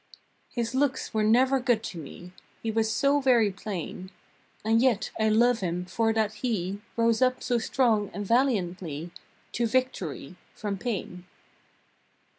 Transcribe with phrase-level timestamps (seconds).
[0.51, 2.31] His looks were never good to me,
[2.63, 4.09] He was so very plain,
[4.65, 9.11] And yet I love him for that he Rose up so strong and valiantly
[9.51, 11.27] To victory from pain.